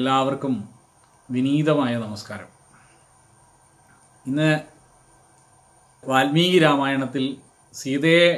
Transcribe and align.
എല്ലാവർക്കും 0.00 0.52
വിനീതമായ 1.30 1.98
നമസ്കാരം. 1.98 2.50
ഇന്ന് 4.26 4.60
വാൽമീകി 6.10 6.58
രാമായണത്തിൽ 6.58 7.24
സീതയെ 7.74 8.28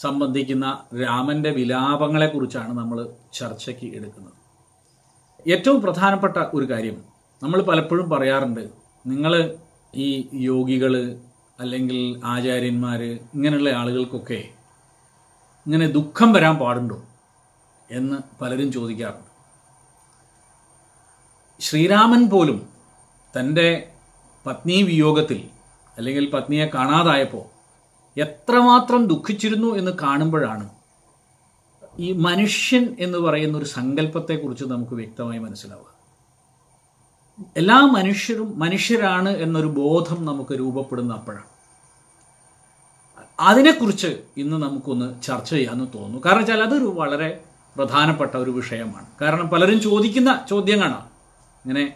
സംബന്ധിക്കുന്ന 0.00 0.66
രാമന്റെ 1.02 1.50
വിലാപങ്ങളെക്കുറിച്ചാണ് 1.50 2.72
നമ്മൾ 2.78 2.98
ചർച്ചയ്ക്ക് 3.32 3.88
എടുക്കുന്നത്. 3.98 4.38
ഏറ്റവും 5.46 5.78
പ്രധാനപ്പെട്ട 5.82 6.36
ഒരു 6.54 6.66
കാര്യം 6.72 6.96
നമ്മൾ 7.42 7.62
പലപ്പോഴും 7.62 8.10
പറയാറുണ്ട് 8.10 8.64
നിങ്ങൾ 9.06 9.56
ഈ 9.94 10.08
യോഗികൾ 10.50 10.96
അല്ലെങ്കിൽ 11.60 12.00
ആചാര്യന്മാർ 12.24 13.02
ഇങ്ങനെയുള്ള 13.34 13.70
ആളുകൾക്കൊക്കെ 13.82 14.40
ഇങ്ങനെ 15.66 15.88
ദുഃഖം 15.98 16.32
വരാൻ 16.32 16.56
പാടുണ്ടോ 16.56 16.98
എന്ന് 17.90 18.18
പലരും 18.42 18.72
ചോദിക്കാറുണ്ട്. 18.72 19.33
ശ്രീരാമൻ 21.64 22.30
പോലും 22.30 22.68
തന്റെ 23.40 23.88
പത്നി 24.46 24.82
വിയോഗത്തിൽ 24.82 25.48
അല്ലെങ്കിൽ 25.98 26.30
പത്നിയെ 26.30 26.66
കാണാതായപ്പോൾ 26.66 27.44
എത്രമാത്രം 28.20 29.06
ദുഃഖിച്ചിരുന്നു 29.06 29.74
എന്ന് 29.74 29.92
കാണുമ്പോഴാണ് 30.02 30.70
ഈ 31.98 32.12
മനുഷ്യൻ 32.12 32.96
എന്ന് 33.00 33.18
പറയുന്ന 33.18 33.58
ഒരു 33.58 33.64
സങ്കല്പത്തെക്കുറിച്ച് 33.64 34.64
നമുക്ക് 34.64 34.94
വ്യക്തമായി 34.94 35.38
മനസ്സിലാവുക. 35.38 35.94
എല്ലാ 37.56 37.80
മനുഷ്യരും 37.80 38.58
മനുഷ്യരാണ് 38.58 39.28
എന്നൊരു 39.28 39.66
ബോധം 39.66 40.24
നമുക്ക് 40.24 40.58
രൂപപ്പെടുന്ന 40.58 41.14
അപ്പോഴാണ്. 41.14 41.48
അതിനെക്കുറിച്ച് 43.40 44.22
ഇന്ന് 44.36 44.56
നമുക്കൊന്ന് 44.56 45.22
ചർച്ച 45.22 45.50
ചെയ്യാമെന്ന് 45.50 45.86
തോന്നുന്നു. 45.94 46.22
കാരണം 46.26 46.38
വെച്ചാൽ 46.38 46.62
അതൊരു 46.62 46.84
വളരെ 46.84 47.40
പ്രധാനപ്പെട്ട 47.76 48.36
ഒരു 48.36 48.50
വിഷയമാണ്. 48.50 49.06
കാരണം 49.20 49.48
പലരും 49.48 49.80
ചോദിക്കുന്ന 49.80 50.44
ചോദ്യങ്ങളാണ്. 50.50 51.13
ഇങ്ങനെ 51.66 51.94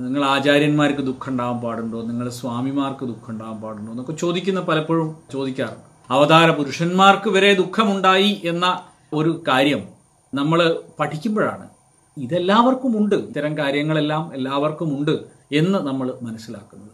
നിങ്ങൾ 0.00 0.24
ആചാര്യന്മാർക്ക് 0.24 0.98
ദുഃഖം 0.98 1.32
ഉണ്ടാവാൻ 1.32 1.60
പാടുണ്ടോ? 1.60 2.02
നിങ്ങൾ 2.02 2.30
സ്വാമിമാർക്ക് 2.30 3.00
ദുഃഖം 3.00 3.30
ഉണ്ടാവാൻ 3.30 3.60
പാടുണ്ടോ? 3.60 3.92
എന്നൊക്കെ 3.92 4.12
ചോദിക്കുന്ന 4.12 4.60
പലപ്പോഴും 4.60 5.16
ചോദിക്കാറുണ്ട്. 5.32 5.80
അവതാര 6.10 6.50
പുരുഷന്മാർക്ക് 6.50 7.30
വരെ 7.30 7.54
ദുഃഖമുണ്ടായി 7.54 8.40
എന്ന 8.44 8.82
ഒരു 9.12 9.42
കാര്യം 9.48 9.88
നമ്മൾ 10.34 10.80
പഠിക്കുമ്പോഴാണ്. 11.00 11.68
ഇതെല്ലാവർക്കും 12.16 12.98
ഉണ്ട്. 12.98 13.14
ഇത്തരം 13.14 13.58
കാര്യങ്ങളെല്ലാം 13.58 14.34
എല്ലാവർക്കും 14.34 14.98
ഉണ്ട് 14.98 15.18
എന്ന് 15.52 15.78
നമ്മൾ 15.78 16.14
മനസ്സിലാക്കുന്നത്. 16.22 16.90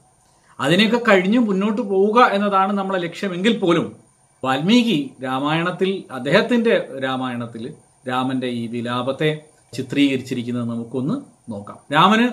അതിനെയൊക്കെ 0.61 1.01
കഴിഞ്ഞ് 1.09 1.39
മുന്നോട്ട് 1.39 1.83
പോവുക 1.83 2.21
എന്നതാണ് 2.21 2.73
നമ്മളെ 2.73 2.99
ലക്ഷ്യമെങ്കിൽ 2.99 3.59
പോലും 3.59 3.97
വാൽമീകി 4.45 5.11
രാമായണത്തിൽ 5.25 6.05
അദ്ദേഹത്തിന്റെ 6.11 7.01
രാമായണത്തിൽ 7.05 7.75
രാമന്റെ 8.09 8.47
ഈ 8.47 8.67
വിലാപത്തെ 8.67 9.45
ചിത്രീകരിച്ചിരിക്കുന്നത് 9.75 10.69
നമുക്കൊന്ന് 10.71 11.15
നോക്കാം. 11.53 11.79
രാമന് 11.93 12.27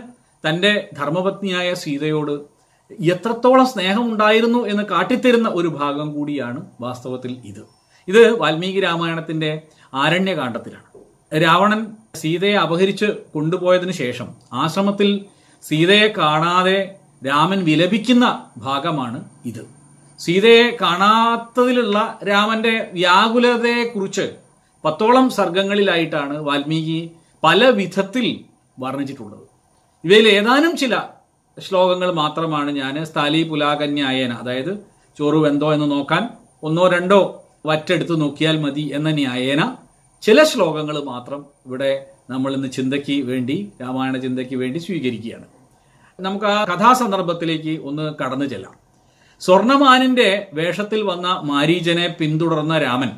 തന്റെ 0.47 0.89
ധർമ്മപത്നിയായ 0.97 1.73
സീതയോട് 1.73 2.31
എത്രത്തോളം 3.03 3.65
സ്നേഹമുണ്ടായിരുന്നു 3.65 4.59
എന്ന് 4.67 4.83
കാട്ടിത്തരുന്ന 4.83 5.49
ഒരു 5.49 5.67
ഭാഗം 5.67 6.07
കൂടിയാണ് 6.13 6.59
വാസ്തവത്തിൽ 6.81 7.31
ഇത്. 7.45 7.63
ഇത് 8.07 8.23
വാൽമീകി 8.39 8.79
രാമായണത്തിന്റെ 8.79 9.51
ആരണ്യകാണ്ഡത്തിലാണ്. 9.93 10.89
രാവണൻ 11.43 11.81
സീതയെ 12.15 12.55
അപഹരിച്ച് 12.55 13.05
കൊണ്ടുപോയതിനു 13.35 13.91
ശേഷം 13.91 14.27
ആശ്രമത്തിൽ 14.53 15.25
സീതയെ 15.63 16.07
കാണാതെ 16.17 16.77
രാമൻ 17.27 17.59
വിലപിക്കുന്ന 17.63 18.25
ഭാഗമാണ് 18.57 19.19
ഇത്. 19.45 19.63
സീതയെ 20.19 20.77
കാണാത്തതിലുള്ള 20.81 22.19
രാമന്റെ 22.29 22.89
വ്യാകുലതയെക്കുറിച്ച് 22.93 24.25
പത്തോളം 24.85 25.29
സർഗങ്ങളിലായിട്ടാണ് 25.29 26.37
വാൽമീകി 26.37 26.99
പല 27.43 27.69
വിധത്തിൽ 27.69 28.39
വർണിച്ചിട്ടുള്ളത്. 28.79 29.45
ഇവയിൽ 30.03 30.27
ഏതാനും 30.27 30.77
ചില 30.77 31.03
ശ്ലോകങ്ങൾ 31.59 32.11
മാത്രമാണ് 32.11 32.71
ഞാൻ 32.71 33.05
സ്ഥലി 33.05 33.43
പുലാകന്യായേന 33.43 34.33
അതായത് 34.33 34.79
ചോറ് 35.17 35.35
വെന്തോ 35.35 35.73
എന്ന് 35.73 35.91
നോക്കാൻ 35.91 36.29
ഒന്നോ 36.63 36.87
രണ്ടോ 36.87 37.43
വറ്റെടുത്ത് 37.65 38.21
നോക്കിയാൽ 38.21 38.59
മതി 38.61 38.81
എന്ന 38.81 39.09
ന്യായേന 39.09 39.75
ചില 40.21 40.43
ശ്ലോകങ്ങൾ 40.43 41.03
മാത്രം 41.03 41.45
ഇവിടെ 41.65 42.05
നമ്മൾ 42.29 42.53
ഇന്ന് 42.53 42.67
ചിന്തയ്ക്ക് 42.67 43.21
വേണ്ടി 43.21 43.71
രാമായണ 43.81 44.17
ചിന്തയ്ക്ക് 44.17 44.55
വേണ്ടി 44.55 44.79
സ്വീകരിക്കുകയാണ്. 44.79 45.47
നമുക്ക് 46.19 46.45
ആ 46.45 46.65
കഥാസന്ദർഭത്തിലേക്ക് 46.65 47.83
ഒന്ന് 47.83 48.15
കടന്നു 48.23 48.45
ചെല്ലാം. 48.45 48.75
സ്വർണമാനിന്റെ 49.41 50.47
വേഷത്തിൽ 50.53 51.01
വന്ന 51.01 51.39
മാരീജനെ 51.43 52.15
പിന്തുടർന്ന 52.19 52.77
രാമൻ 52.77 53.11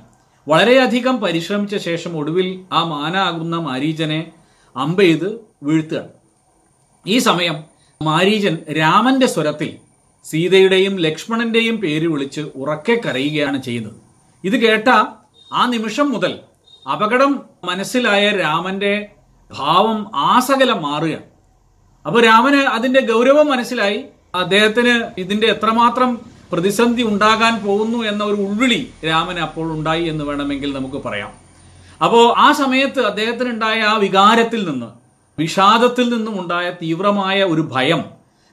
വളരെയധികം 0.48 1.18
പരിശ്രമിച്ച 1.18 1.78
ശേഷം 1.78 2.18
ഒടുവിൽ 2.18 2.66
ആ 2.72 2.84
മാനാകുന്ന 2.84 3.58
മാരീജനെ 3.58 4.32
അമ്പെയ്ത് 4.76 5.40
വീഴ്ത്തുകയാണ്. 5.64 6.10
ഈ 7.08 7.18
സമയം 7.18 7.64
മാരീജൻ 8.02 8.58
രാമന്റെ 8.78 9.28
സ്വരത്തിൽ 9.28 9.78
സീതയുടെയും 10.26 10.96
ലക്ഷ്മണന്റെയും 10.96 11.78
പേര് 11.78 12.08
വിളിച്ച് 12.08 12.42
ഉറക്കെ 12.56 13.02
കരയുകയാണ് 13.06 13.64
ചെയ്യുന്നത്. 13.64 13.94
ഇത് 14.44 14.58
കേട്ട 14.58 14.90
ആ 15.54 15.66
നിമിഷം 15.66 16.12
മുതൽ 16.12 16.40
അപകടം 16.92 17.46
മനസ്സിലായ 17.64 18.30
രാമന്റെ 18.30 19.10
ഭാവം 19.52 20.12
ആസകലം 20.16 20.82
മാറുകയാണ്. 20.82 21.24
അപ്പോൾ 22.06 22.24
രാമന് 22.24 22.56
അതിന്റെ 22.56 23.02
ഗൗരവം 23.02 23.48
മനസ്സിലായി. 23.48 24.06
അദ്ദേഹത്തിന് 24.36 25.10
ഇതിന്റെ 25.18 25.48
എത്രമാത്രം 25.48 26.22
പ്രതിസന്ധി 26.52 27.04
ഉണ്ടാകാൻ 27.04 27.54
പോകുന്നു 27.66 28.00
എന്ന 28.12 28.24
ഒരു 28.24 28.38
ഉൾവിളി 28.46 28.82
രാമന് 29.06 29.42
അപ്പോൾ 29.48 29.68
ഉണ്ടായി 29.78 30.04
എന്ന് 30.04 30.24
വേണമെങ്കിൽ 30.24 30.74
നമുക്ക് 30.74 31.02
പറയാം. 31.06 31.32
അപ്പോ 32.04 32.20
ആ 32.38 32.52
സമയത്ത് 32.52 33.02
അദ്ദേഹത്തിന് 33.02 33.50
ഉണ്ടായ 33.50 33.82
ആ 33.82 33.94
വികാരത്തിൽ 33.98 34.70
നിന്ന് 34.70 34.90
വിഷാദത്തിൽ 35.40 36.08
നിന്നും 36.14 36.36
ഉണ്ടായ 36.42 36.70
തീവ്രമായ 36.82 37.44
ഒരു 37.44 37.62
ഭയം 37.76 38.02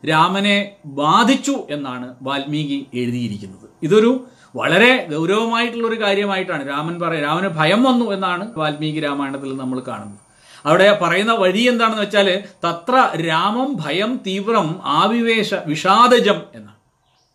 രാമനെ 0.09 0.59
ബാധിച്ചു 0.87 1.57
എന്നാണ് 1.71 2.15
വാൽമീകി 2.23 2.87
എഴുതിയിരിക്കുന്നത്. 2.95 3.67
ഇതൊരു 3.83 4.13
വളരെ 4.57 4.93
ഗൗരവമായിട്ടുള്ള 5.13 5.87
ഒരു 5.89 5.99
കാര്യമായിട്ടാണ് 6.03 6.63
രാമൻ 6.69 6.95
പറയുക 7.01 7.25
രാമന് 7.25 7.49
ഭയം 7.61 7.83
വന്നു 7.83 8.07
എന്നാണ് 8.13 8.45
വാൽമീകി 8.57 9.01
രാമായണത്തിൽ 9.01 9.57
നമ്മൾ 9.57 9.79
കാണുന്നത്. 9.89 10.19
അവിടെ 10.67 10.99
പറയുന്ന 11.03 11.33
വഴി 11.33 11.63
എന്താണെന്ന് 11.73 12.03
വെച്ചാൽ 12.03 12.29
തത്ര 12.65 12.95
രാമം 13.29 13.69
ഭയം 13.85 14.11
തീവ്രം 14.27 14.69
ആവിവേശ 14.85 15.55
വിഷാദജം 15.67 16.39
എന്നാണ്. 16.55 16.80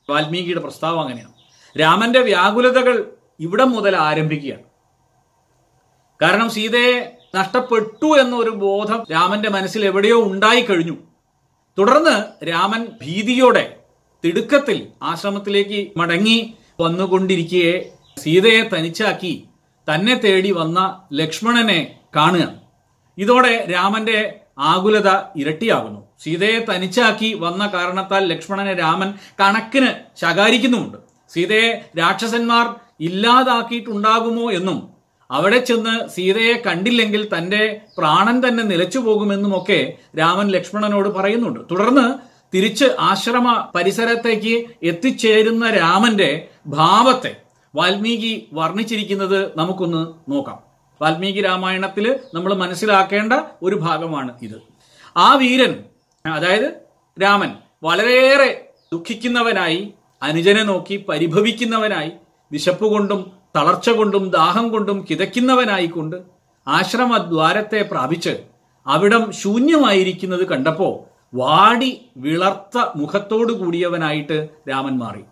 വാൽമീകിയുടെ 0.10 0.60
പ്രസ്താവം 0.60 1.00
അങ്ങനെയാണ്. 1.02 1.34
രാമന്റെ 1.76 2.20
വ്യാകുലതകൾ 2.20 2.96
ഇവിടം 3.40 3.72
മുതൽ 3.72 3.96
ആരംഭിക്കുകയാണ്. 3.98 4.66
കാരണം 6.22 6.50
സീതയെ 6.50 7.18
നഷ്ടപ്പെട്ടു 7.36 8.10
എന്നൊരു 8.22 8.50
ബോധം 8.50 9.06
രാമന്റെ 9.12 9.50
മനസ്സിൽ 9.50 9.86
എവിടെയോ 9.86 10.18
ഉണ്ടായി 10.24 10.62
കഴിഞ്ഞു 10.62 10.98
തുടർന്ന് 11.78 12.46
രാമൻ 12.48 12.88
ഭീതിയോടെ 13.02 13.78
തിടുക്കത്തിൽ 14.24 14.88
ആശ്രമത്തിലേക്ക് 15.04 15.92
മടങ്ങി 15.98 16.38
വന്നുകൊണ്ടിരിക്കെ 16.80 17.90
സീതയെ 18.18 18.62
തനിച്ചാക്കി 18.62 19.34
തന്നെ 19.88 20.16
തേടി 20.16 20.52
വന്ന 20.52 20.80
ലക്ഷ്മണനെ 21.14 22.00
കാണുക. 22.16 22.46
ഇതോടെ 23.18 23.68
രാമന്റെ 23.74 24.20
ആകുലത 24.58 25.10
ഇരട്ടിയാകുന്നു. 25.36 26.02
സീതയെ 26.24 26.66
തനിച്ചാക്കി 26.70 27.34
വന്ന 27.34 27.68
കാരണത്താൽ 27.68 28.26
ലക്ഷ്മണനെ 28.26 28.74
രാമൻ 28.74 29.14
കണക്കിന് 29.40 30.20
ശകാരിക്കുന്നുമുണ്ട്. 30.22 30.98
സീതയെ 31.34 31.82
രാക്ഷസന്മാർ 31.98 32.76
ഇല്ലാതാക്കിയിട്ടുണ്ടാകുമോ 33.00 34.52
എന്നും 34.52 34.96
അവിടെ 35.32 35.58
ചെന്ന് 35.58 36.10
സീതയെ 36.10 36.62
കണ്ടില്ലെങ്കിൽ 36.66 37.30
തന്റെ 37.38 37.82
പ്രാണൻ 37.98 38.48
തന്നെ 38.48 38.64
നിലച്ചു 38.64 39.00
പോകുമെന്നുമൊക്കെ 39.00 39.98
രാമൻ 40.18 40.48
ലക്ഷ്മണനോട് 40.48 41.10
പറയുന്നുണ്ട്. 41.10 41.60
തുടർന്ന് 41.72 42.36
തിരിച്ച് 42.56 42.86
ആശ്രമ 43.00 43.70
പരിസരത്തേക്ക് 43.76 44.66
എത്തിച്ചേരുന്ന 44.84 45.70
രാമന്റെ 45.70 46.48
ഭാവത്തെ 46.68 47.36
വാൽമീകി 47.76 48.50
വർണിച്ചിരിക്കുന്നത് 48.54 49.58
നമുക്കൊന്ന് 49.58 50.32
നോക്കാം. 50.32 50.65
വാൽമീകി 51.02 51.42
രാമായണത്തിൽ 51.42 52.20
നമ്മൾ 52.34 52.54
മനസ്സിലാക്കേണ്ട 52.54 53.34
ഒരു 53.64 53.76
ഭാഗമാണ് 53.76 54.32
ഇത്. 54.42 54.58
ആ 55.18 55.36
വീരൻ 55.36 55.84
അതായത് 56.26 56.68
രാമൻ 57.22 57.52
വളരെയേറെ 57.84 58.68
ദുഃഖിക്കുന്നവനായി 58.94 59.94
അനുജനെ 60.24 60.64
നോക്കി 60.64 61.06
പരിഭവിക്കുന്നവനായി 61.10 62.12
വിശപ്പ് 62.52 62.86
കൊണ്ടും 62.86 63.32
തളർച്ച 63.56 63.90
കൊണ്ടും 63.90 64.30
ദാഹം 64.30 64.70
കൊണ്ടും 64.70 65.06
കിതയ്ക്കുന്നവനായിക്കൊണ്ട് 65.10 66.16
ആശ്രമദ്വാരത്തെ 66.68 67.82
പ്രാപിച്ച് 67.82 68.34
അവിടം 68.88 69.32
ശൂന്യമായിരിക്കുന്നത് 69.32 70.48
കണ്ടപ്പോൾ 70.48 70.94
വാടി 71.38 72.02
വിളർത്ത 72.18 72.78
മുഖത്തോടു 72.96 73.54
കൂടിയവനായിട്ട് 73.54 74.50
രാമൻ 74.70 74.98
മാറി. 74.98 75.24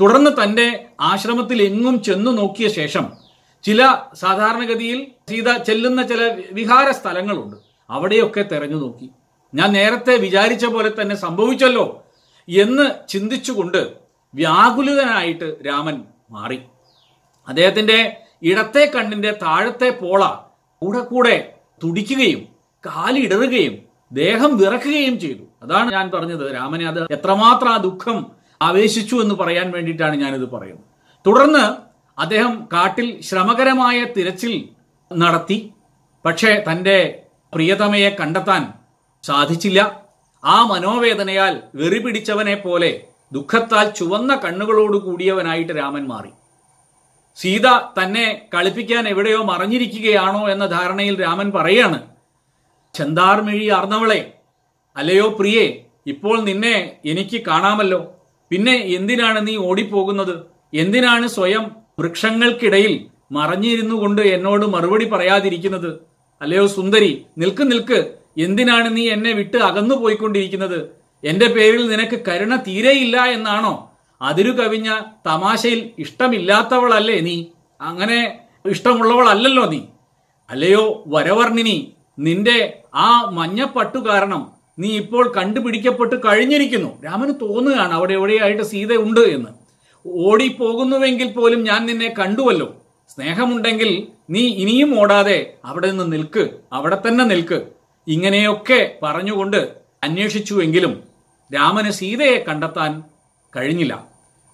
തുടർന്ന് 0.00 0.30
തന്റെ 0.42 0.86
ആശ്രമത്തിൽ 1.00 1.62
എങ്ങും 1.62 2.02
ചെന്നു 2.02 2.30
നോക്കിയ 2.30 2.68
ശേഷം 2.68 3.23
ചില 3.64 3.98
സാധാരണഗതിയിൽ 4.14 5.06
സീത 5.30 5.56
ചെല്ലുന്ന 5.56 6.02
ചില 6.02 6.42
വിഹാര 6.52 6.90
സ്ഥലങ്ങളുണ്ട്. 6.90 7.56
അവിടെയൊക്കെ 7.90 8.42
തെരഞ്ഞു 8.42 8.76
നോക്കി. 8.76 9.10
ഞാൻ 9.54 9.72
നേരത്തെ 9.72 10.16
വിചാരിച്ച 10.16 10.66
പോലെ 10.66 10.92
തന്നെ 11.00 11.16
സംഭവിച്ചല്ലോ 11.16 12.04
എന്ന് 12.48 13.08
ചിന്തിച്ചുകൊണ്ട് 13.08 13.92
വ്യാകുലിതനായിട്ട് 14.34 15.56
രാമൻ 15.66 16.04
മാറി. 16.30 16.60
അദ്ദേഹത്തിന്റെ 17.48 18.16
ഇടത്തെ 18.42 18.92
കണ്ണിന്റെ 18.96 19.30
താഴത്തെ 19.30 19.90
പോള 19.90 20.28
കൂടെ 20.82 21.00
കൂടെ 21.00 21.54
തുടിക്കുകയും 21.84 22.48
കാലിടറുകയും 22.86 23.78
ദേഹം 24.12 24.56
വിറക്കുകയും 24.56 25.20
ചെയ്തു. 25.20 25.42
അതാണ് 25.62 25.92
ഞാൻ 25.92 26.10
പറഞ്ഞത്. 26.10 26.54
രാമനെ 26.54 26.86
അത് 26.86 27.12
എത്രമാത്രം 27.12 27.72
ആ 27.72 27.76
ദുഃഖം 27.76 28.30
ആവേശിച്ചു 28.62 29.16
എന്ന് 29.16 29.34
പറയാൻ 29.34 29.70
വേണ്ടിയിട്ടാണ് 29.70 30.16
ഞാനിത് 30.16 30.50
പറയുന്നത്. 30.50 30.84
തുടർന്ന് 31.26 31.93
അദ്ദേഹം 32.18 32.54
കാട്ടിൽ 32.72 33.08
ശ്രമകരമായ 33.28 33.98
തിരച്ചിൽ 34.16 34.54
നടത്തി 35.10 35.58
പക്ഷേ 36.24 36.50
തന്റെ 36.68 36.98
പ്രിയതമയെ 37.52 38.10
കണ്ടെത്താൻ 38.20 38.62
സാധിച്ചില്ല. 39.24 39.80
ആ 40.44 40.56
മനോവേദനയാൽ 40.70 41.54
വെറിപിടിച്ചവനെ 41.80 42.54
പോലെ 42.54 42.90
ദുഃഖത്താൽ 43.32 43.86
ചുവന്ന 43.98 44.32
കണ്ണുകളോട് 44.44 44.96
കൂടിയവനായിട്ട് 45.04 45.72
രാമൻ 45.80 46.04
മാറി. 46.12 46.32
സീത 47.38 47.66
തന്നെ 47.98 48.26
കളിപ്പിക്കാൻ 48.54 49.04
എവിടെയോ 49.12 49.40
മറിഞ്ഞിരിക്കുകയാണോ 49.50 50.42
എന്ന 50.54 50.64
ധാരണയിൽ 50.74 51.14
രാമൻ 51.22 51.48
പറയാണ് 51.56 51.98
ചെന്താർമിഴി 52.94 53.66
അർന്നവളെ 53.78 54.20
അല്ലയോ 54.96 55.28
പ്രിയേ 55.38 55.64
ഇപ്പോൾ 56.12 56.36
നിന്നെ 56.48 56.76
എനിക്ക് 57.10 57.38
കാണാമല്ലോ. 57.48 58.00
പിന്നെ 58.50 58.76
എന്തിനാണ് 58.96 59.40
നീ 59.46 59.54
ഓടിപ്പോകുന്നത്? 59.68 60.34
എന്തിനാണ് 60.82 61.26
സ്വയം 61.36 61.64
വൃക്ഷങ്ങൾക്കിടയിൽ 61.98 63.06
മറഞ്ഞിരുന്നു 63.32 63.94
കൊണ്ട് 63.94 64.22
എന്നോട് 64.22 64.66
മറുപടി 64.66 65.04
പറയാതിരിക്കുന്നത്? 65.04 65.98
അല്ലയോ 66.42 66.66
സുന്ദരി 66.66 67.24
നിൽക്ക് 67.38 67.72
നിൽക്ക്. 67.72 68.14
എന്തിനാണ് 68.38 68.96
നീ 68.96 69.08
എന്നെ 69.08 69.32
വിട്ട് 69.32 69.56
അകന്നു 69.56 69.94
പോയിക്കൊണ്ടിരിക്കുന്നത്? 69.94 70.88
എന്റെ 71.24 71.46
പേരിൽ 71.46 71.88
നിനക്ക് 71.88 72.20
കരുണ 72.28 72.56
തീരെയില്ല 72.56 73.24
എന്നാണോ? 73.24 73.90
അതിരു 74.22 74.50
കവിഞ്ഞ 74.50 75.00
തമാശയിൽ 75.26 75.90
ഇഷ്ടമില്ലാത്തവളല്ലേ 75.98 77.20
നീ? 77.20 77.44
അങ്ങനെ 77.80 78.38
ഇഷ്ടമുള്ളവളല്ലല്ലോ 78.66 79.64
നീ. 79.64 79.80
അല്ലയോ 80.50 81.04
വരവർണിനി 81.06 81.92
നിന്റെ 82.18 82.78
ആ 82.94 83.30
മഞ്ഞപ്പട്ടു 83.30 83.98
കാരണം 83.98 84.52
നീ 84.78 84.88
ഇപ്പോൾ 84.96 85.32
കണ്ടുപിടിക്കപ്പെട്ട് 85.36 86.16
കഴിഞ്ഞിരിക്കുന്നു. 86.26 87.02
രാമന് 87.04 87.34
തോന്നുകയാണ് 87.42 87.92
അവിടെ 87.92 88.12
എവിടെയായിട്ട് 88.12 88.62
സീത 88.62 88.96
ഉണ്ട് 88.96 89.20
എന്ന്. 89.20 89.63
ഓടിപ്പോകുന്നുവെങ്കിൽ 90.06 91.32
പോലും 91.32 91.64
ഞാൻ 91.64 91.86
നിന്നെ 91.86 92.14
കണ്ടുവല്ലോ. 92.18 92.74
സ്നേഹമുണ്ടെങ്കിൽ 93.08 94.06
നീ 94.30 94.40
ഇനിയും 94.40 95.00
ഓടാതെ 95.00 95.54
അവിടെ 95.64 95.90
നിന്ന് 95.90 96.12
നിൽക്ക് 96.12 96.50
അവിടെ 96.72 96.98
തന്നെ 97.08 97.24
നിൽക്ക്. 97.24 97.62
ഇങ്ങനെയൊക്കെ 98.08 98.96
പറഞ്ഞുകൊണ്ട് 99.02 99.56
അന്വേഷിച്ചുവെങ്കിലും 100.04 101.02
രാമന് 101.54 101.90
സീതയെ 101.90 102.44
കണ്ടെത്താൻ 102.48 103.02
കഴിഞ്ഞില്ല. 103.56 104.08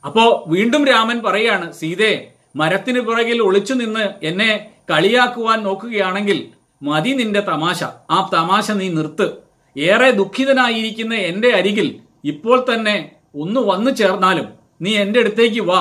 അപ്പോ 0.06 0.44
വീണ്ടും 0.46 0.86
രാമൻ 0.86 1.22
പറയാണ് 1.22 1.72
സീതയെ 1.72 2.32
മരത്തിന് 2.56 3.00
പുറകിൽ 3.00 3.42
ഒളിച്ചു 3.42 3.74
നിന്ന് 3.74 4.08
എന്നെ 4.22 4.70
കളിയാക്കുവാൻ 4.90 5.62
നോക്കുകയാണെങ്കിൽ 5.62 6.48
മതി 6.82 7.10
നിന്റെ 7.10 7.40
തമാശ. 7.40 7.84
ആ 7.84 8.30
തമാശ 8.34 8.70
നീ 8.70 8.88
നിർത്ത്. 8.88 9.32
ഏറെ 9.78 10.10
ദുഃഖിതനായിരിക്കുന്ന 10.10 11.14
എന്റെ 11.14 11.48
അരികിൽ 11.48 12.00
ഇപ്പോൾ 12.24 12.64
തന്നെ 12.74 13.12
ഒന്ന് 13.34 13.60
വന്നു 13.60 13.90
ചേർന്നാലും 13.90 14.59
നീ 14.80 14.96
എന്റെ 14.96 15.20
അടുത്തേക്ക് 15.20 15.60
വാ. 15.60 15.80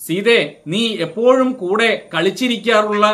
സീതേ 0.00 0.40
നീ 0.66 0.86
എപ്പോഴും 0.96 1.52
കൂടെ 1.52 2.08
കളിച്ചിരിക്കാറുള്ള 2.14 3.04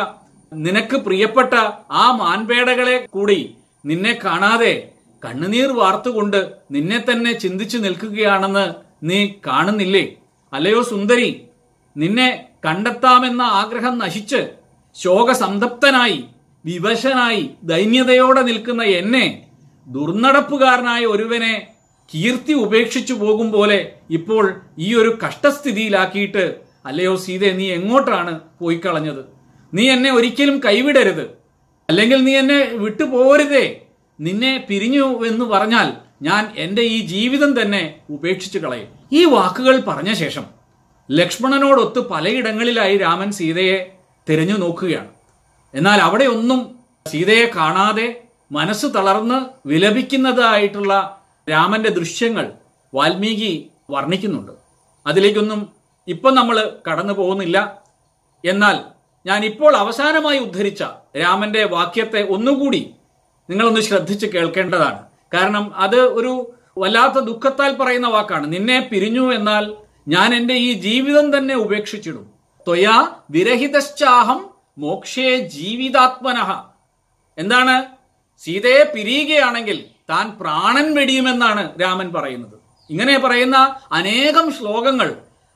നിനക്ക് 0.51 0.97
പ്രിയപ്പെട്ട 0.97 1.53
ആ 1.91 2.11
മാൻപേടകളെ 2.11 3.07
കൂടി 3.09 3.39
നിന്നെ 3.85 4.13
കാണാതെ 4.25 4.73
കണ്ണുനീർ 5.23 5.71
വാർത്തുകൊണ്ട് 5.71 6.39
നിന്നെ 6.71 6.99
തന്നെ 6.99 7.33
ചിന്തിച്ചു 7.33 7.77
നിൽക്കുകയാണെന്ന് 7.77 8.65
നീ 9.03 9.27
കാണുന്നില്ലേ? 9.47 10.03
അല്ലയോ 10.53 10.81
സുന്ദരി 10.81 11.29
നിന്നെ 11.95 12.27
കണ്ടെത്താമെന്ന 12.65 13.41
ആഗ്രഹം 13.41 13.97
നശിച്ച് 13.97 14.41
ശോകസന്തപ്തനായി 14.95 16.19
വിവശനായി 16.65 17.49
ദൈന്യതയോടെ 17.63 18.41
നിൽക്കുന്ന 18.41 18.83
എന്നെ 18.83 19.25
ദുർനടപ്പുകാരനായ 19.87 21.05
ഒരുവനെ 21.05 21.53
കീർത്തി 22.11 22.53
ഉപേക്ഷിച്ചു 22.53 23.13
പോകും 23.13 23.51
പോലെ 23.51 23.93
ഇപ്പോൾ 24.09 24.61
ഈ 24.79 24.93
ഒരു 24.93 25.17
കഷ്ടസ്ഥിതിയിലാക്കിയിട്ട് 25.25 26.55
അല്ലയോ 26.85 27.15
സീതെ 27.15 27.51
നീ 27.51 27.71
എങ്ങോട്ടാണ് 27.71 28.39
പോയി 28.59 28.81
കളഞ്ഞത് 28.85 29.25
നീ 29.73 29.89
എന്നെ 29.89 30.11
ഒരിക്കലും 30.13 30.59
കൈവിടരുത്. 30.59 31.29
അല്ലെങ്കിൽ 31.89 32.23
നീ 32.23 32.37
എന്നെ 32.37 32.63
വിട്ടു 32.73 33.03
പോരുതേ 33.03 33.81
നിന്നെ 34.19 34.65
പിരിഞ്ഞു 34.69 35.25
എന്ന് 35.25 35.45
പറഞ്ഞാൽ 35.45 35.93
ഞാൻ 36.21 36.53
എന്റെ 36.57 36.81
ഈ 36.81 37.05
ജീവിതം 37.05 37.61
തന്നെ 37.61 37.95
ഉപേക്ഷിച്ചു 38.09 38.59
കളയും. 38.59 38.87
ഈ 39.11 39.25
വാക്കുകൾ 39.25 39.79
പറഞ്ഞ 39.79 40.13
ശേഷം 40.13 40.45
ലക്ഷ്മണനോടൊത്ത് 41.11 41.99
പലയിടങ്ങളിലായി 41.99 42.97
രാമൻ 42.97 43.31
സീതയെ 43.31 43.87
തിരഞ്ഞു 44.29 44.57
നോക്കുകയാണ്. 44.57 45.07
എന്നാൽ 45.73 45.99
അവിടെയൊന്നും 45.99 46.75
സീതയെ 47.11 47.51
കാണാതെ 47.55 48.21
മനസ്സ് 48.51 48.85
തളർന്ന് 48.85 49.67
വിലപിക്കുന്നതായിട്ടുള്ള 49.67 51.22
രാമന്റെ 51.49 51.89
ദൃശ്യങ്ങൾ 51.89 52.53
വാൽമീകി 52.93 53.69
വർണിക്കുന്നുണ്ട്. 53.89 54.51
അതിലേക്കൊന്നും 55.07 55.69
ഇപ്പം 56.07 56.35
നമ്മൾ 56.35 56.77
കടന്നു 56.91 57.13
പോകുന്നില്ല. 57.13 57.81
എന്നാൽ 58.45 58.79
ഞാൻ 59.25 59.45
ഇപ്പോൾ 59.45 59.75
അവസാനമായി 59.75 60.39
ഉദ്ധരിച്ച 60.39 60.83
രാമന്റെ 61.17 61.63
വാക്യത്തെ 61.63 62.23
ഒന്നുകൂടി 62.23 62.91
നിങ്ങളൊന്ന് 63.49 63.81
ശ്രദ്ധിച്ച് 63.81 64.25
കേൾക്കേണ്ടതാണ്. 64.25 65.03
കാരണം 65.33 65.75
അത് 65.75 65.95
ഒരു 65.95 66.53
വല്ലാത്ത 66.77 67.13
ദുഃഖത്താൽ 67.13 67.75
പറയുന്ന 67.75 68.07
വാക്കാണ്. 68.07 68.53
നിന്നെ 68.53 68.89
പിരിഞ്ഞു 68.91 69.33
എന്നാൽ 69.33 69.75
ഞാൻ 70.07 70.35
എന്റെ 70.35 70.53
ഈ 70.53 70.73
ജീവിതം 70.73 71.37
തന്നെ 71.37 71.55
ഉപേക്ഷിച്ചിടും. 71.55 72.29
ത്വയാ 72.67 73.15
വിരഹിതശ്ചാഹം 73.29 74.49
മോക്ഷേ 74.77 75.39
ജീവിതാത്മനഹ 75.39 76.63
എന്താണ്? 77.37 77.85
സീതയെ 78.43 78.91
പിരിയുകയാണെങ്കിൽ 78.95 79.85
താൻ 80.09 80.25
പ്രാണൻ 80.39 80.93
വെടിയുമെന്നാണ് 80.93 81.81
രാമൻ 81.81 82.13
പറയുന്നത്. 82.13 82.57
ഇങ്ങനെ 82.89 83.19
പറയുന്ന 83.19 83.57
അനേകം 83.91 84.51
ശ്ലോകങ്ങൾ 84.51 85.15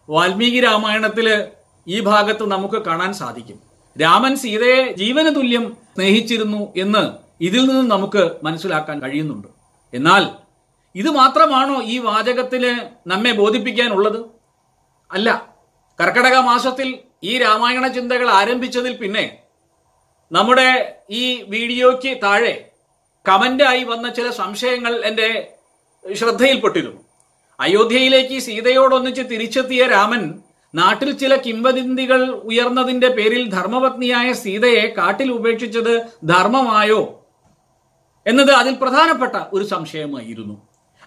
വാൽമീകി 0.09 0.59
രാമായണത്തിൽ 0.59 1.47
ഈ 1.87 1.99
ഭാഗത്ത് 1.99 2.43
നമുക്ക് 2.43 2.75
കാണാൻ 2.75 3.13
സാധിക്കും. 3.13 3.57
രാമൻ 4.01 4.35
സീതയെ 4.35 4.91
ജീവന 4.91 5.29
തുല്യം 5.29 5.77
സ്നേഹിച്ചിരുന്നു 5.95 6.73
എന്ന് 6.77 7.03
ഇതിൽ 7.41 7.67
നിന്ന് 7.67 7.91
നമുക്ക് 7.91 8.31
മനസ്സിലാക്കാൻ 8.43 9.01
കഴിയുന്നുണ്ട്. 9.01 9.47
എന്നാൽ 9.93 10.23
ഇത് 10.95 11.09
മാത്രമാണോ 11.09 11.81
ഈ 11.81 11.97
വാചകത്തിന് 11.97 12.71
നമ്മെ 13.07 13.31
ബോധിപ്പിക്കാനുള്ളത്? 13.31 14.25
അല്ല. 15.11 15.57
കർക്കടക 16.01 16.37
മാസത്തിൽ 16.37 16.99
ഈ 17.23 17.37
രാമായണ 17.37 17.87
ചിന്തകൾ 17.87 18.29
ആരംഭിച്ചതിൽ 18.29 18.97
പിന്നെ 18.97 19.43
നമ്മുടെ 20.31 20.99
ഈ 21.09 21.41
വീഡിയോയ്ക്ക് 21.41 22.21
താഴെ 22.23 22.76
കമന്റായി 23.27 23.83
വന്ന 23.83 24.09
ചില 24.09 24.29
സംശയങ്ങൾ 24.29 24.93
എന്റെ 25.05 25.53
ശ്രദ്ധയിൽപ്പെട്ടിരുന്നു. 26.15 27.01
അയോധ്യയിലേക്ക് 27.59 28.39
സീതയോടൊന്നിച്ച് 28.39 29.21
തിരിച്ചെത്തിയ 29.21 29.87
രാമൻ 29.87 30.39
നാട്ടിൽ 30.75 31.11
ചില 31.11 31.35
കിംവദന്തികൾ 31.35 32.21
ഉയർന്നതിന്റെ 32.29 33.07
പേരിൽ 33.07 33.49
ധർമ്മപത്നിയായ 33.49 34.31
സീതയെ 34.33 34.93
കാട്ടിൽ 34.97 35.31
ഉപേക്ഷിച്ചത് 35.31 35.93
ധർമ്മമായോ 36.27 37.23
എന്നത് 38.25 38.51
അതിൽ 38.51 38.73
പ്രധാനപ്പെട്ട 38.81 39.35
ഒരു 39.53 39.65
സംശയമായിരുന്നു. 39.65 40.55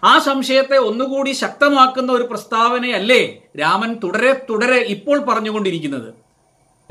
ആ 0.03 0.19
സംശയത്തെ 0.19 0.77
ഒന്നുകൂടി 0.77 1.31
ശക്തമാക്കുന്ന 1.31 2.11
ഒരു 2.11 2.23
പ്രസ്താവനയല്ലേ 2.23 3.21
രാമൻ 3.59 3.93
തുടരെ 4.03 4.45
തുടരെ 4.49 4.79
ഇപ്പോൾ 4.95 5.17
പറഞ്ഞുകൊണ്ടിരിക്കുന്നത്? 5.25 6.20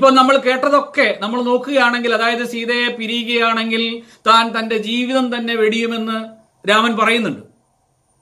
ഇപ്പൊ 0.01 0.09
നമ്മൾ 0.17 0.35
കേട്ടതൊക്കെ 0.45 1.05
നമ്മൾ 1.21 1.39
നോക്കുകയാണെങ്കിൽ 1.47 2.11
അതായത് 2.15 2.43
സീതയെ 2.51 2.87
പിരിയുകയാണെങ്കിൽ 2.99 3.83
താൻ 4.27 4.45
തന്റെ 4.55 4.77
ജീവിതം 4.77 5.25
തന്നെ 5.33 5.55
വെടിയുമെന്ന് 5.59 6.15
രാമൻ 6.69 6.93
പറയുന്നുണ്ട്. 6.99 7.43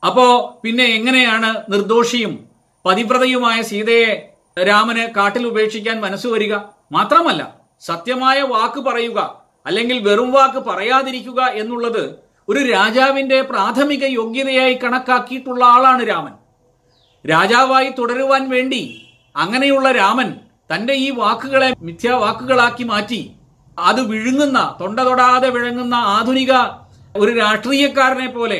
അപ്പോ 0.03 0.25
പിന്നെ 0.63 0.85
എങ്ങനെയാണ് 0.97 1.51
നിർദോഷിയും 1.73 2.33
പതിവ്രതയുമായ 2.85 3.61
സീതയെ 3.61 4.09
രാമന് 4.57 5.05
കാട്ടിൽ 5.17 5.45
ഉപേക്ഷിക്കാൻ 5.51 6.01
മനസ്സ് 6.01 6.27
വരിക? 6.27 6.53
മാത്രമല്ല 6.91 7.41
സത്യമായ 7.81 8.41
വാക്ക് 8.53 8.83
പറയുക 8.89 9.19
അല്ലെങ്കിൽ 9.65 9.99
വെറും 10.09 10.31
വാക്ക് 10.31 10.63
പറയാതിരിക്കുക 10.69 11.41
എന്നുള്ളത് 11.61 12.03
ഒരു 12.47 12.63
രാജാവിന്റെ 12.75 13.41
പ്രാഥമിക 13.53 14.03
യോഗ്യതയായി 14.19 14.77
കണക്കാക്കിയിട്ടുള്ള 14.83 15.63
ആളാണ് 15.75 16.03
രാമൻ. 16.11 16.35
രാജാവായി 17.25 17.91
തുടരുവാൻ 18.01 18.49
വേണ്ടി 18.49 18.83
അങ്ങനെയുള്ള 19.35 19.87
രാമൻ 20.01 20.29
തന്റെ 20.71 20.93
ഈ 20.93 21.09
വാക്കുകളെ 21.09 21.75
മിഥ്യാവാക്കുകളാക്കി 21.81 22.83
മാറ്റി 22.83 23.31
അത് 23.79 24.01
വിഴുങ്ങുന്ന 24.01 24.77
തൊണ്ട 24.81 24.99
തൊടാതെ 24.99 25.49
വിഴുങ്ങുന്ന 25.49 25.95
ആധുനിക 25.95 26.53
ഒരു 27.17 27.31
രാഷ്ട്രീയക്കാരനെ 27.37 28.27
പോലെ 28.27 28.59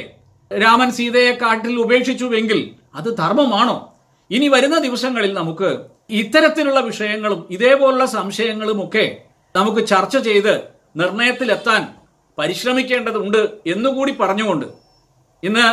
രാമൻ 0.52 0.92
സീതയെ 0.92 1.32
കാട്ടിൽ 1.32 1.80
ഉപേക്ഷിച്ചുവെങ്കിൽ 1.80 2.76
അത് 2.96 3.18
ധർമ്മമാണോ? 3.18 3.94
ഇനി 4.32 4.48
വരുന്ന 4.48 4.80
ദിവസങ്ങളിൽ 4.80 5.34
നമുക്ക് 5.34 5.70
ഇത്തരത്തിലുള്ള 6.10 6.80
വിഷയങ്ങളും 6.80 7.48
ഇതേപോലുള്ള 7.52 8.06
സംശയങ്ങളും 8.06 8.88
ഒക്കെ 8.88 9.18
നമുക്ക് 9.56 9.88
ചർച്ച 9.88 10.18
ചെയ്ത് 10.18 10.64
നിർണയത്തിലെത്താൻ 10.96 11.88
പരിശ്രമിക്കേണ്ടതുണ്ട് 12.38 13.42
എന്നുകൂടി 13.68 14.12
പറഞ്ഞുകൊണ്ട് 14.12 14.66
ഇന്ന് 15.44 15.68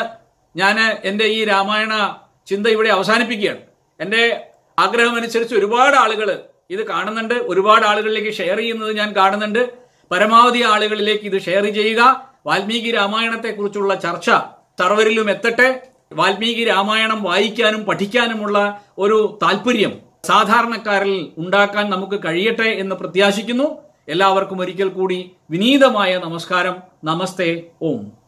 ഞാൻ 0.57 0.81
എന്റെ 0.81 1.25
ഈ 1.25 1.45
രാമായണ 1.45 2.17
ചിന്ത 2.47 2.67
ഇവിടെ 2.67 2.89
അവസാനിപ്പിക്കുകയാണ്. 2.89 3.61
എന്റെ 4.01 4.23
ആഗ്രഹമനുസരിച്ച് 4.79 5.55
ഒരുപാട് 5.55 5.97
ആളുകൾ 5.97 6.39
ഇത് 6.71 6.87
കാണുന്നുണ്ട്. 6.87 7.35
ഒരുപാട് 7.35 7.87
ആളുകളിലേക്ക് 7.87 8.33
ഷെയർ 8.33 8.57
ചെയ്യുന്നത് 8.57 8.97
ഞാൻ 8.97 9.17
കാണുന്നുണ്ട്. 9.17 9.71
പരമാവധി 10.11 10.63
ആളുകളിലേക്ക് 10.63 11.25
ഇത് 11.25 11.41
ഷെയർ 11.41 11.65
ചെയ്യുക. 11.65 12.31
വാൽമീകി 12.47 12.91
രാമായണത്തെക്കുറിച്ചുള്ള 12.91 13.95
ചർച്ച 13.95 14.31
സർവരിലും 14.81 15.31
എത്തട്ടെ. 15.31 15.83
വാൽമീകി 16.13 16.65
രാമായണം 16.65 17.23
വായിക്കാനും 17.23 17.85
പഠിക്കാനുമുള്ള 17.85 18.81
ഒരു 18.99 19.39
താല്പര്യം 19.43 19.99
സാധാരണക്കാരിൽ 20.25 21.33
ഉണ്ടാക്കാൻ 21.39 21.91
നമുക്ക് 21.91 22.21
കഴിയട്ടെ 22.25 22.69
എന്ന് 22.69 22.95
പ്രത്യാശിക്കുന്നു. 22.97 23.79
എല്ലാവർക്കും 24.09 24.61
ഒരിക്കൽ 24.61 24.89
കൂടി 24.89 25.31
വിനീതമായ 25.51 26.19
നമസ്കാരം. 26.19 26.77
നമസ്തേ. 27.05 27.63
ഓം. 27.83 28.26